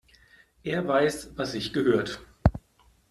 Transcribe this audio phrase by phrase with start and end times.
[0.63, 2.21] Er weiß, was sich gehört.